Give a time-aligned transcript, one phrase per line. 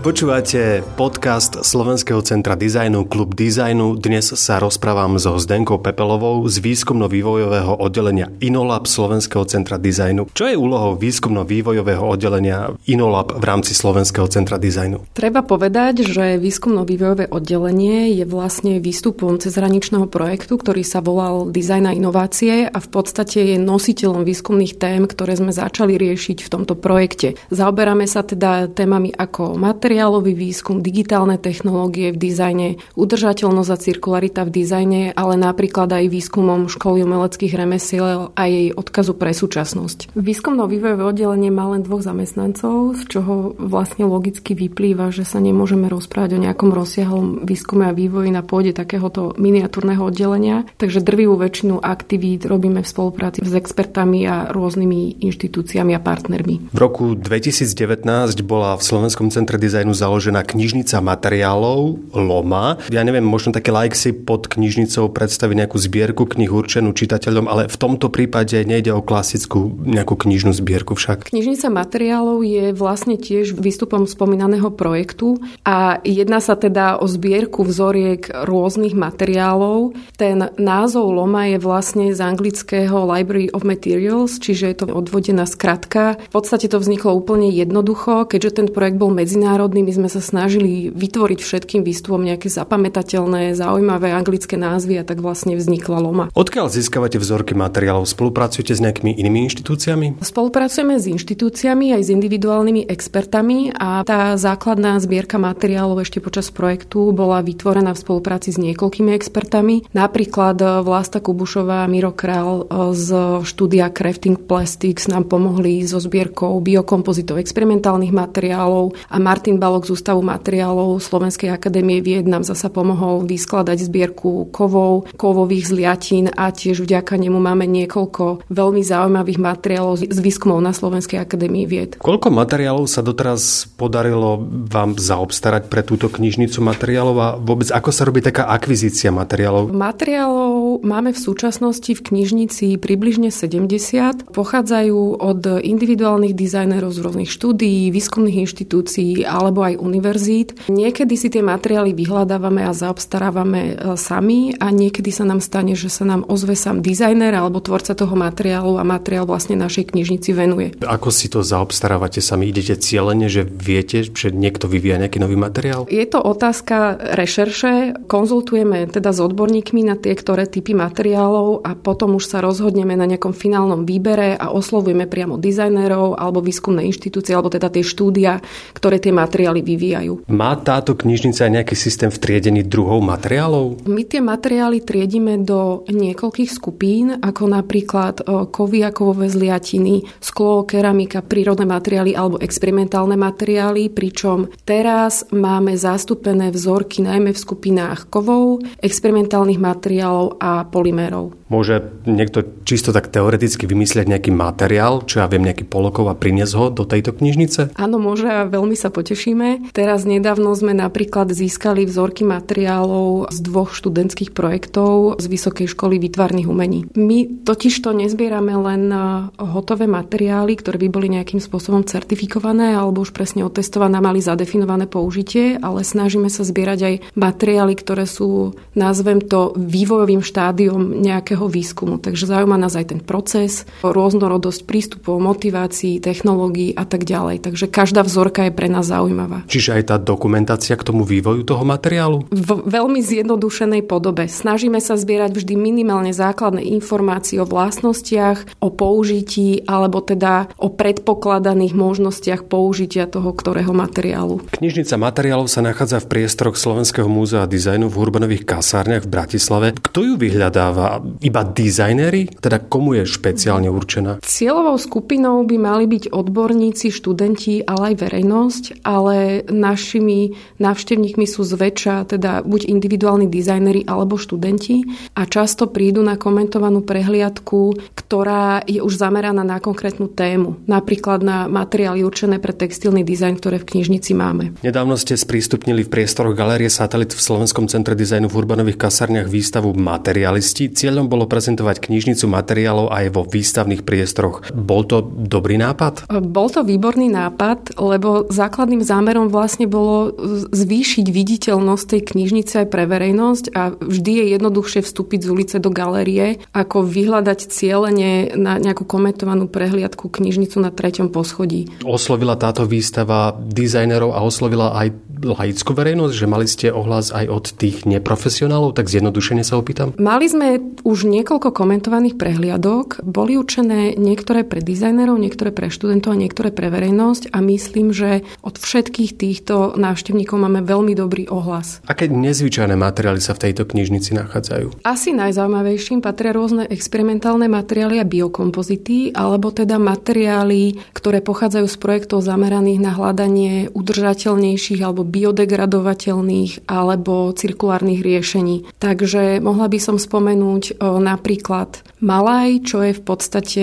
[0.00, 4.00] Počúvate podcast Slovenského centra dizajnu Klub dizajnu.
[4.00, 10.32] Dnes sa rozprávam so Zdenkou Pepelovou z výskumno-vývojového oddelenia Inolab Slovenského centra dizajnu.
[10.32, 15.12] Čo je úlohou výskumno-vývojového oddelenia Inolab v rámci Slovenského centra dizajnu?
[15.12, 21.92] Treba povedať, že výskumno-vývojové oddelenie je vlastne výstupom cezhraničného projektu, ktorý sa volal Dizajn a
[21.92, 27.36] inovácie a v podstate je nositeľom výskumných tém, ktoré sme začali riešiť v tomto projekte.
[27.52, 34.46] Zaoberáme sa teda témami ako materiál, materiálový výskum, digitálne technológie v dizajne, udržateľnosť a cirkularita
[34.46, 40.14] v dizajne, ale napríklad aj výskumom školy umeleckých remesiel a jej odkazu pre súčasnosť.
[40.14, 46.38] Výskumno-vývojové oddelenie má len dvoch zamestnancov, z čoho vlastne logicky vyplýva, že sa nemôžeme rozprávať
[46.38, 52.46] o nejakom rozsiahlom výskume a vývoji na pôde takéhoto miniatúrneho oddelenia, takže drvivú väčšinu aktivít
[52.46, 56.70] robíme v spolupráci s expertami a rôznymi inštitúciami a partnermi.
[56.70, 58.06] V roku 2019
[58.46, 62.76] bola v Slovenskom centre dizajnu dizajnu založená knižnica materiálov Loma.
[62.92, 67.64] Ja neviem, možno také like si pod knižnicou predstaviť nejakú zbierku knih určenú čitateľom, ale
[67.64, 71.32] v tomto prípade nejde o klasickú nejakú knižnú zbierku však.
[71.32, 78.28] Knižnica materiálov je vlastne tiež výstupom spomínaného projektu a jedná sa teda o zbierku vzoriek
[78.28, 79.96] rôznych materiálov.
[80.20, 86.20] Ten názov Loma je vlastne z anglického Library of Materials, čiže je to odvodená skratka.
[86.20, 89.86] V podstate to vzniklo úplne jednoducho, keďže ten projekt bol medzinárodný národný.
[89.86, 95.54] My sme sa snažili vytvoriť všetkým výstupom nejaké zapamätateľné, zaujímavé anglické názvy a tak vlastne
[95.54, 96.26] vznikla Loma.
[96.34, 98.02] Odkiaľ získavate vzorky materiálov?
[98.10, 100.18] Spolupracujete s nejakými inými inštitúciami?
[100.18, 107.14] Spolupracujeme s inštitúciami aj s individuálnymi expertami a tá základná zbierka materiálov ešte počas projektu
[107.14, 109.86] bola vytvorená v spolupráci s niekoľkými expertami.
[109.94, 118.10] Napríklad Vlasta Kubušová Miro Král z štúdia Crafting Plastics nám pomohli so zbierkou biokompozitov experimentálnych
[118.10, 124.48] materiálov a Martin Balok z Ústavu materiálov Slovenskej akadémie vied nám zasa pomohol vyskladať zbierku
[124.48, 130.72] kovov, kovových zliatín a tiež vďaka nemu máme niekoľko veľmi zaujímavých materiálov z výskumov na
[130.72, 131.90] Slovenskej akadémii vied.
[132.00, 138.08] Koľko materiálov sa doteraz podarilo vám zaobstarať pre túto knižnicu materiálov a vôbec ako sa
[138.08, 139.76] robí taká akvizícia materiálov?
[139.76, 144.32] Materiálov máme v súčasnosti v knižnici približne 70.
[144.32, 150.70] Pochádzajú od individuálnych dizajnerov z rôznych štúdií, výskumných inštitúcií, ale alebo aj univerzít.
[150.70, 155.90] Niekedy si tie materiály vyhľadávame a zaobstarávame e, sami a niekedy sa nám stane, že
[155.90, 160.78] sa nám ozve sám dizajner alebo tvorca toho materiálu a materiál vlastne našej knižnici venuje.
[160.86, 162.54] Ako si to zaobstarávate sami?
[162.54, 165.90] Idete cieľene, že viete, že niekto vyvíja nejaký nový materiál?
[165.90, 168.06] Je to otázka rešerše.
[168.06, 173.10] Konzultujeme teda s odborníkmi na tie, ktoré typy materiálov a potom už sa rozhodneme na
[173.10, 178.38] nejakom finálnom výbere a oslovujeme priamo dizajnerov alebo výskumné inštitúcie alebo teda tie štúdia,
[178.78, 180.12] ktoré tie materiály materiály vyvíjajú.
[180.28, 183.88] Má táto knižnica aj nejaký systém v triedení druhov materiálov?
[183.88, 190.68] My tie materiály triedime do niekoľkých skupín, ako napríklad e, kovy a kovové zliatiny, sklo,
[190.68, 198.60] keramika, prírodné materiály alebo experimentálne materiály, pričom teraz máme zastúpené vzorky najmä v skupinách kovov,
[198.84, 201.40] experimentálnych materiálov a polymérov.
[201.50, 206.54] Môže niekto čisto tak teoreticky vymyslieť nejaký materiál, čo ja viem, nejaký polokov a priniesť
[206.54, 207.74] ho do tejto knižnice?
[207.74, 209.70] Áno, môže a veľmi sa poteším riešime.
[209.70, 216.50] Teraz nedávno sme napríklad získali vzorky materiálov z dvoch študentských projektov z Vysokej školy výtvarných
[216.50, 216.90] umení.
[216.98, 218.90] My totiž to nezbierame len
[219.38, 225.56] hotové materiály, ktoré by boli nejakým spôsobom certifikované alebo už presne otestované, mali zadefinované použitie,
[225.62, 232.02] ale snažíme sa zbierať aj materiály, ktoré sú, nazvem to, vývojovým štádiom nejakého výskumu.
[232.02, 237.46] Takže zaujíma nás aj ten proces, rôznorodosť prístupov, motivácií, technológií a tak ďalej.
[237.46, 239.44] Takže každá vzorka je pre nás zaujímavá zaujímavá.
[239.46, 242.24] Čiže aj tá dokumentácia k tomu vývoju toho materiálu?
[242.32, 244.28] V veľmi zjednodušenej podobe.
[244.28, 251.76] Snažíme sa zbierať vždy minimálne základné informácie o vlastnostiach, o použití alebo teda o predpokladaných
[251.76, 254.40] možnostiach použitia toho ktorého materiálu.
[254.56, 259.66] Knižnica materiálov sa nachádza v priestoroch Slovenského múzea dizajnu v Urbanových kasárniach v Bratislave.
[259.76, 261.02] Kto ju vyhľadáva?
[261.20, 262.40] Iba dizajnéri?
[262.40, 264.22] Teda komu je špeciálne určená?
[264.22, 271.40] Cieľovou skupinou by mali byť odborníci, študenti, ale aj verejnosť, ale ale našimi návštevníkmi sú
[271.40, 274.84] zväčša teda buď individuálni dizajneri alebo študenti
[275.16, 281.48] a často prídu na komentovanú prehliadku, ktorá je už zameraná na konkrétnu tému, napríklad na
[281.48, 284.52] materiály určené pre textilný dizajn, ktoré v knižnici máme.
[284.60, 289.72] Nedávno ste sprístupnili v priestoroch Galérie Satelit v Slovenskom centre dizajnu v Urbanových kasárniach výstavu
[289.72, 290.68] Materialisti.
[290.68, 294.50] Cieľom bolo prezentovať knižnicu materiálov aj vo výstavných priestoroch.
[294.52, 296.10] Bol to dobrý nápad?
[296.10, 300.10] Bol to výborný nápad, lebo základným zámerom vlastne bolo
[300.50, 305.70] zvýšiť viditeľnosť tej knižnice aj pre verejnosť a vždy je jednoduchšie vstúpiť z ulice do
[305.70, 311.70] galérie, ako vyhľadať cieľene na nejakú komentovanú prehliadku knižnicu na treťom poschodí.
[311.86, 317.44] Oslovila táto výstava dizajnerov a oslovila aj laickú verejnosť, že mali ste ohlas aj od
[317.54, 319.92] tých neprofesionálov, tak zjednodušene sa opýtam?
[320.00, 326.20] Mali sme už niekoľko komentovaných prehliadok, boli určené niektoré pre dizajnerov, niektoré pre študentov a
[326.20, 331.84] niektoré pre verejnosť a myslím, že od všetkých týchto návštevníkov máme veľmi dobrý ohlas.
[331.84, 334.86] Aké nezvyčajné materiály sa v tejto knižnici nachádzajú?
[334.88, 342.24] Asi najzaujímavejším patria rôzne experimentálne materiály a biokompozity, alebo teda materiály, ktoré pochádzajú z projektov
[342.24, 348.70] zameraných na hľadanie udržateľnejších alebo biodegradovateľných alebo cirkulárnych riešení.
[348.78, 353.62] Takže mohla by som spomenúť napríklad Malaj, čo je v podstate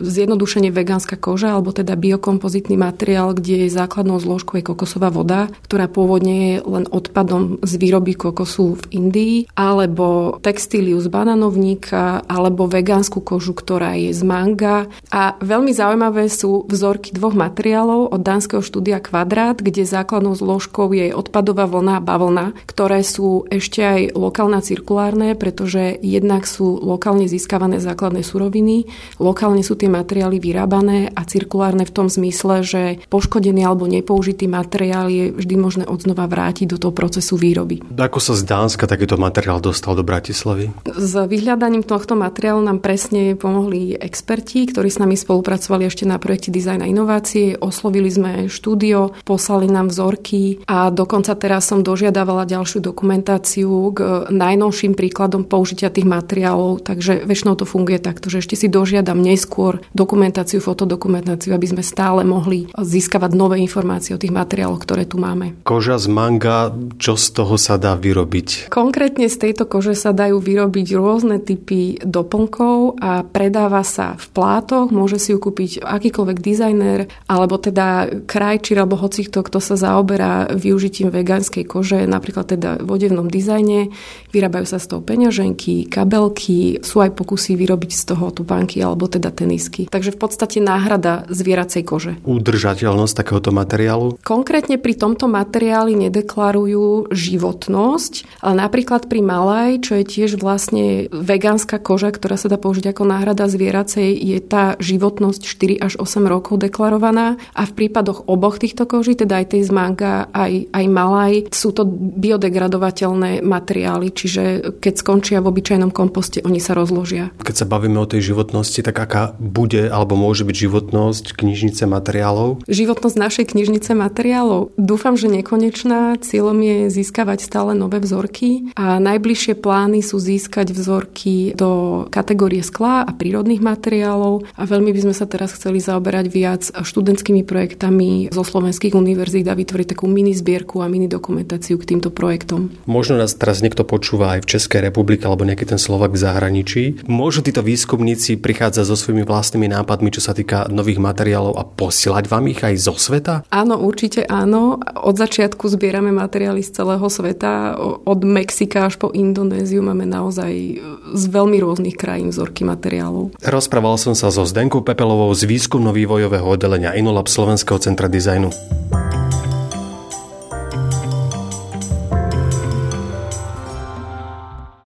[0.00, 5.84] zjednodušene vegánska koža, alebo teda biokompozitný materiál, kde je základnou zložkou je kokosová voda, ktorá
[5.90, 13.20] pôvodne je len odpadom z výroby kokosu v Indii, alebo textíliu z bananovníka, alebo vegánsku
[13.20, 14.88] kožu, ktorá je z manga.
[15.12, 20.92] A veľmi zaujímavé sú vzorky dvoch materiálov od dánskeho štúdia Kvadrát, kde základnou zložkou prvkov
[20.92, 27.24] je odpadová vlna a bavlna, ktoré sú ešte aj lokálne cirkulárne, pretože jednak sú lokálne
[27.24, 28.84] získavané základné suroviny,
[29.16, 35.08] lokálne sú tie materiály vyrábané a cirkulárne v tom zmysle, že poškodený alebo nepoužitý materiál
[35.08, 37.80] je vždy možné odznova vrátiť do toho procesu výroby.
[37.96, 40.76] Ako sa z Dánska takýto materiál dostal do Bratislavy?
[40.92, 46.52] S vyhľadaním tohto materiálu nám presne pomohli experti, ktorí s nami spolupracovali ešte na projekte
[46.52, 47.56] Design a inovácie.
[47.56, 54.98] Oslovili sme štúdio, poslali nám vzorky a dokonca teraz som dožiadavala ďalšiu dokumentáciu k najnovším
[54.98, 60.58] príkladom použitia tých materiálov, takže väčšinou to funguje takto, že ešte si dožiadam neskôr dokumentáciu,
[60.58, 65.54] fotodokumentáciu, aby sme stále mohli získavať nové informácie o tých materiáloch, ktoré tu máme.
[65.62, 68.66] Koža z manga, čo z toho sa dá vyrobiť?
[68.66, 74.90] Konkrétne z tejto kože sa dajú vyrobiť rôzne typy doplnkov a predáva sa v plátoch,
[74.90, 80.55] môže si ju kúpiť akýkoľvek dizajner, alebo teda krajčír, alebo hoci kto, kto sa zaoberá
[80.56, 83.92] využitím vegánskej kože, napríklad teda v odevnom dizajne.
[84.32, 89.30] Vyrábajú sa z toho peňaženky, kabelky, sú aj pokusy vyrobiť z toho tupánky alebo teda
[89.30, 89.86] tenisky.
[89.86, 92.12] Takže v podstate náhrada zvieracej kože.
[92.24, 94.18] Udržateľnosť takéhoto materiálu?
[94.24, 101.78] Konkrétne pri tomto materiáli nedeklarujú životnosť, ale napríklad pri malaj, čo je tiež vlastne vegánska
[101.78, 106.62] koža, ktorá sa dá použiť ako náhrada zvieracej, je tá životnosť 4 až 8 rokov
[106.62, 111.32] deklarovaná a v prípadoch oboch týchto koží, teda aj tej z manga, aj, aj malaj,
[111.52, 117.32] sú to biodegradovateľné materiály, čiže keď skončia v obyčajnom komposte, oni sa rozložia.
[117.42, 122.64] Keď sa bavíme o tej životnosti, tak aká bude alebo môže byť životnosť knižnice materiálov?
[122.66, 124.74] Životnosť našej knižnice materiálov?
[124.76, 126.18] Dúfam, že nekonečná.
[126.20, 133.04] Cieľom je získavať stále nové vzorky a najbližšie plány sú získať vzorky do kategórie skla
[133.06, 138.42] a prírodných materiálov a veľmi by sme sa teraz chceli zaoberať viac študentskými projektami zo
[138.42, 142.74] slovenských univerzít a vytvoriť takú mini zbierku a mini dokumentáciu k týmto projektom.
[142.90, 147.06] Možno nás teraz niekto počúva aj v Českej republike alebo nejaký ten Slovak v zahraničí.
[147.06, 152.26] Môžu títo výskumníci prichádzať so svojimi vlastnými nápadmi, čo sa týka nových materiálov a posielať
[152.26, 153.46] vám ich aj zo sveta?
[153.54, 154.82] Áno, určite áno.
[154.82, 157.78] Od začiatku zbierame materiály z celého sveta.
[158.02, 160.82] Od Mexika až po Indonéziu máme naozaj
[161.14, 163.38] z veľmi rôznych krajín vzorky materiálov.
[163.46, 168.50] Rozprával som sa so Zdenkou Pepelovou z výskumno-vývojového oddelenia Inolab Slovenského centra dizajnu.